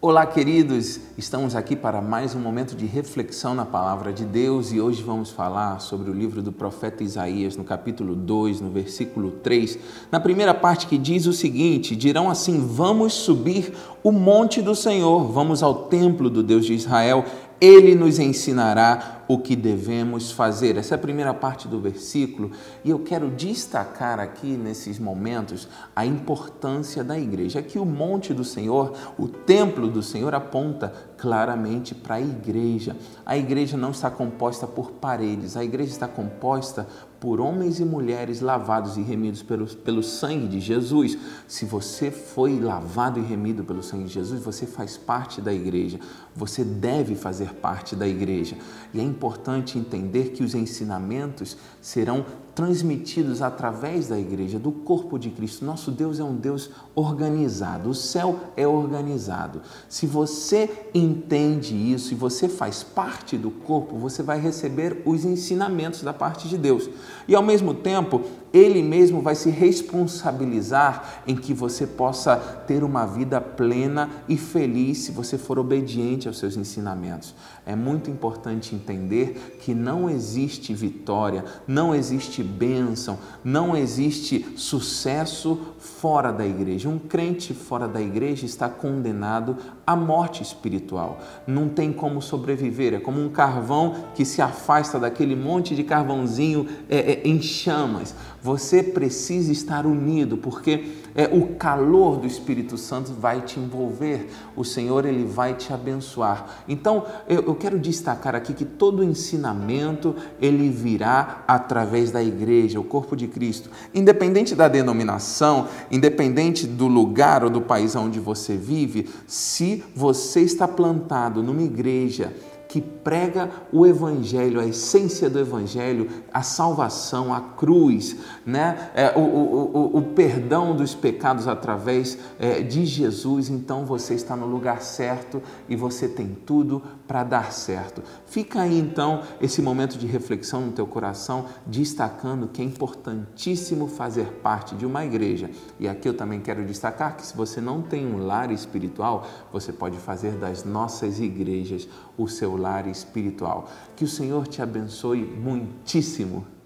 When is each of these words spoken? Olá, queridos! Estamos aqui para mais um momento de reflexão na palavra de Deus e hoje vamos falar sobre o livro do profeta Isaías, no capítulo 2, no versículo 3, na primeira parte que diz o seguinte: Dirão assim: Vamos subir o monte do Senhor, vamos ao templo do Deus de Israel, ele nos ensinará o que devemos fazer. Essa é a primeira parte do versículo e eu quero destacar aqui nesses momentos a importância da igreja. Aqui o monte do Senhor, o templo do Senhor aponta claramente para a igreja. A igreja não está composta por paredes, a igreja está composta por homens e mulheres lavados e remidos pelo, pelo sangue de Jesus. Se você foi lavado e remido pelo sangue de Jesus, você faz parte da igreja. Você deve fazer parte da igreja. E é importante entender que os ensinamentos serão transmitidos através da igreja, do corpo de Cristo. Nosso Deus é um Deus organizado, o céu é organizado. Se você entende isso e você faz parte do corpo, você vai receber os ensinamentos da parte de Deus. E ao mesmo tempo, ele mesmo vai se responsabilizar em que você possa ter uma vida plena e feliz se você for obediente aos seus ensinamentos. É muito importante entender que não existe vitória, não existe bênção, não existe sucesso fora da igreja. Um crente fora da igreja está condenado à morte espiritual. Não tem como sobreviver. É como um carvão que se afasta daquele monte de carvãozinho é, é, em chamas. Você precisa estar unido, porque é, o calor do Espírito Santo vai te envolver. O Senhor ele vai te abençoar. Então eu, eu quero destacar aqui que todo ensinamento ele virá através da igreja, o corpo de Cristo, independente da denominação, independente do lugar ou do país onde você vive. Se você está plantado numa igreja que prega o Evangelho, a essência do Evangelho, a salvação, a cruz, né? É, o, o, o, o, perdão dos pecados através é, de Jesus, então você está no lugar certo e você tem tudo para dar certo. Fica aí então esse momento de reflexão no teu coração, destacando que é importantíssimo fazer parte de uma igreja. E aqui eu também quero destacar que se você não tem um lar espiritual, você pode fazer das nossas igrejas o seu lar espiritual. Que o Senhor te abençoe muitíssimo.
Olá, 0.00 0.24
queridos! 0.24 1.00
Estamos 1.18 1.56
aqui 1.56 1.74
para 1.74 2.00
mais 2.00 2.32
um 2.32 2.38
momento 2.38 2.76
de 2.76 2.86
reflexão 2.86 3.52
na 3.52 3.64
palavra 3.64 4.12
de 4.12 4.24
Deus 4.24 4.70
e 4.70 4.80
hoje 4.80 5.02
vamos 5.02 5.28
falar 5.28 5.80
sobre 5.80 6.08
o 6.08 6.14
livro 6.14 6.40
do 6.40 6.52
profeta 6.52 7.02
Isaías, 7.02 7.56
no 7.56 7.64
capítulo 7.64 8.14
2, 8.14 8.60
no 8.60 8.70
versículo 8.70 9.32
3, 9.42 9.76
na 10.12 10.20
primeira 10.20 10.54
parte 10.54 10.86
que 10.86 10.96
diz 10.96 11.26
o 11.26 11.32
seguinte: 11.32 11.96
Dirão 11.96 12.30
assim: 12.30 12.64
Vamos 12.64 13.12
subir 13.12 13.72
o 14.00 14.12
monte 14.12 14.62
do 14.62 14.72
Senhor, 14.72 15.32
vamos 15.32 15.64
ao 15.64 15.74
templo 15.86 16.30
do 16.30 16.44
Deus 16.44 16.64
de 16.64 16.74
Israel, 16.74 17.24
ele 17.60 17.94
nos 17.94 18.18
ensinará 18.18 19.24
o 19.26 19.38
que 19.38 19.54
devemos 19.54 20.30
fazer. 20.32 20.76
Essa 20.76 20.94
é 20.94 20.96
a 20.96 21.00
primeira 21.00 21.34
parte 21.34 21.68
do 21.68 21.80
versículo 21.80 22.52
e 22.84 22.90
eu 22.90 22.98
quero 23.00 23.28
destacar 23.30 24.18
aqui 24.18 24.56
nesses 24.56 24.98
momentos 24.98 25.68
a 25.94 26.06
importância 26.06 27.04
da 27.04 27.18
igreja. 27.18 27.58
Aqui 27.58 27.78
o 27.78 27.84
monte 27.84 28.32
do 28.32 28.44
Senhor, 28.44 28.94
o 29.18 29.28
templo 29.28 29.88
do 29.88 30.02
Senhor 30.02 30.34
aponta 30.34 30.94
claramente 31.18 31.94
para 31.94 32.14
a 32.14 32.20
igreja. 32.20 32.96
A 33.26 33.36
igreja 33.36 33.76
não 33.76 33.90
está 33.90 34.08
composta 34.08 34.66
por 34.66 34.92
paredes, 34.92 35.56
a 35.56 35.64
igreja 35.64 35.90
está 35.90 36.06
composta 36.06 36.86
por 37.20 37.40
homens 37.40 37.80
e 37.80 37.84
mulheres 37.84 38.40
lavados 38.40 38.96
e 38.96 39.02
remidos 39.02 39.42
pelo, 39.42 39.66
pelo 39.66 40.02
sangue 40.02 40.46
de 40.46 40.60
Jesus. 40.60 41.18
Se 41.48 41.64
você 41.64 42.12
foi 42.12 42.60
lavado 42.60 43.18
e 43.18 43.22
remido 43.22 43.64
pelo 43.64 43.82
sangue 43.82 44.04
de 44.04 44.14
Jesus, 44.14 44.40
você 44.40 44.66
faz 44.66 44.96
parte 44.96 45.40
da 45.40 45.52
igreja. 45.52 45.98
Você 46.36 46.62
deve 46.62 47.16
fazer 47.16 47.54
parte 47.54 47.96
da 47.96 48.06
igreja. 48.06 48.56
E 48.94 49.00
é 49.00 49.02
importante 49.02 49.76
entender 49.76 50.30
que 50.30 50.44
os 50.44 50.54
ensinamentos 50.54 51.56
serão 51.80 52.24
transmitidos 52.58 53.40
através 53.40 54.08
da 54.08 54.18
igreja, 54.18 54.58
do 54.58 54.72
corpo 54.72 55.16
de 55.16 55.30
Cristo. 55.30 55.64
Nosso 55.64 55.92
Deus 55.92 56.18
é 56.18 56.24
um 56.24 56.34
Deus 56.34 56.70
organizado, 56.92 57.88
o 57.88 57.94
céu 57.94 58.34
é 58.56 58.66
organizado. 58.66 59.62
Se 59.88 60.08
você 60.08 60.68
entende 60.92 61.76
isso 61.76 62.12
e 62.12 62.16
você 62.16 62.48
faz 62.48 62.82
parte 62.82 63.38
do 63.38 63.48
corpo, 63.48 63.96
você 63.96 64.24
vai 64.24 64.40
receber 64.40 65.02
os 65.06 65.24
ensinamentos 65.24 66.02
da 66.02 66.12
parte 66.12 66.48
de 66.48 66.58
Deus. 66.58 66.90
E 67.28 67.34
ao 67.36 67.44
mesmo 67.44 67.72
tempo, 67.72 68.22
ele 68.52 68.82
mesmo 68.82 69.20
vai 69.20 69.34
se 69.34 69.50
responsabilizar 69.50 71.22
em 71.26 71.36
que 71.36 71.52
você 71.52 71.86
possa 71.86 72.36
ter 72.36 72.82
uma 72.82 73.06
vida 73.06 73.40
plena 73.40 74.08
e 74.28 74.36
feliz 74.36 74.98
se 74.98 75.12
você 75.12 75.36
for 75.36 75.58
obediente 75.58 76.28
aos 76.28 76.38
seus 76.38 76.56
ensinamentos. 76.56 77.34
É 77.66 77.76
muito 77.76 78.10
importante 78.10 78.74
entender 78.74 79.58
que 79.60 79.74
não 79.74 80.08
existe 80.08 80.72
vitória, 80.72 81.44
não 81.66 81.94
existe 81.94 82.42
bênção, 82.42 83.18
não 83.44 83.76
existe 83.76 84.54
sucesso 84.56 85.74
fora 85.78 86.32
da 86.32 86.46
igreja. 86.46 86.88
Um 86.88 86.98
crente 86.98 87.52
fora 87.52 87.86
da 87.86 88.00
igreja 88.00 88.46
está 88.46 88.68
condenado 88.68 89.56
à 89.86 89.94
morte 89.94 90.42
espiritual. 90.42 91.20
Não 91.46 91.68
tem 91.68 91.92
como 91.92 92.22
sobreviver. 92.22 92.94
É 92.94 93.00
como 93.00 93.22
um 93.22 93.28
carvão 93.28 94.04
que 94.14 94.24
se 94.24 94.40
afasta 94.40 94.98
daquele 94.98 95.36
monte 95.36 95.74
de 95.74 95.84
carvãozinho 95.84 96.66
é, 96.88 96.98
é, 96.98 97.28
em 97.28 97.40
chamas. 97.42 98.14
Você 98.42 98.82
precisa 98.82 99.50
estar 99.50 99.86
unido, 99.86 100.36
porque 100.36 100.92
é, 101.14 101.24
o 101.26 101.54
calor 101.56 102.18
do 102.18 102.26
Espírito 102.26 102.76
Santo 102.76 103.12
vai 103.12 103.40
te 103.40 103.58
envolver. 103.58 104.30
O 104.54 104.64
Senhor 104.64 105.04
ele 105.04 105.24
vai 105.24 105.54
te 105.54 105.72
abençoar. 105.72 106.62
Então 106.68 107.04
eu, 107.28 107.42
eu 107.42 107.54
quero 107.54 107.78
destacar 107.78 108.34
aqui 108.34 108.54
que 108.54 108.64
todo 108.64 109.02
ensinamento 109.02 110.14
ele 110.40 110.68
virá 110.68 111.42
através 111.48 112.10
da 112.10 112.22
igreja, 112.22 112.78
o 112.78 112.84
corpo 112.84 113.16
de 113.16 113.26
Cristo, 113.26 113.68
independente 113.92 114.54
da 114.54 114.68
denominação, 114.68 115.66
independente 115.90 116.66
do 116.66 116.86
lugar 116.86 117.42
ou 117.42 117.50
do 117.50 117.60
país 117.60 117.96
onde 117.96 118.20
você 118.20 118.56
vive. 118.56 119.08
Se 119.26 119.82
você 119.94 120.42
está 120.42 120.68
plantado 120.68 121.42
numa 121.42 121.62
igreja 121.62 122.32
que 122.68 122.82
prega 122.82 123.50
o 123.72 123.86
Evangelho, 123.86 124.60
a 124.60 124.66
essência 124.66 125.30
do 125.30 125.38
Evangelho, 125.38 126.08
a 126.32 126.42
salvação, 126.42 127.32
a 127.32 127.40
cruz, 127.40 128.16
né? 128.44 128.90
É, 128.94 129.12
o, 129.16 129.20
o, 129.20 129.94
o, 129.94 129.98
o, 129.98 130.02
perdão 130.02 130.76
dos 130.76 130.94
pecados 130.94 131.48
através 131.48 132.18
é, 132.38 132.60
de 132.60 132.84
Jesus, 132.84 133.48
então 133.48 133.86
você 133.86 134.14
está 134.14 134.36
no 134.36 134.46
lugar 134.46 134.82
certo 134.82 135.42
e 135.68 135.74
você 135.74 136.06
tem 136.06 136.36
tudo 136.44 136.82
para 137.06 137.24
dar 137.24 137.52
certo. 137.52 138.02
Fica 138.26 138.60
aí 138.60 138.78
então 138.78 139.22
esse 139.40 139.62
momento 139.62 139.96
de 139.96 140.06
reflexão 140.06 140.60
no 140.60 140.72
teu 140.72 140.86
coração, 140.86 141.46
destacando 141.66 142.48
que 142.48 142.60
é 142.60 142.64
importantíssimo 142.64 143.88
fazer 143.88 144.26
parte 144.42 144.74
de 144.74 144.84
uma 144.84 145.04
igreja. 145.06 145.50
E 145.80 145.88
aqui 145.88 146.06
eu 146.06 146.14
também 146.14 146.40
quero 146.40 146.64
destacar 146.66 147.16
que 147.16 147.24
se 147.24 147.34
você 147.34 147.60
não 147.60 147.80
tem 147.80 148.06
um 148.06 148.26
lar 148.26 148.50
espiritual, 148.50 149.26
você 149.50 149.72
pode 149.72 149.96
fazer 149.96 150.32
das 150.32 150.64
nossas 150.64 151.18
igrejas 151.18 151.88
o 152.18 152.28
seu 152.28 152.57
lar 152.58 152.86
espiritual. 152.86 153.70
Que 153.96 154.04
o 154.04 154.08
Senhor 154.08 154.46
te 154.46 154.60
abençoe 154.60 155.22
muitíssimo. 155.22 156.57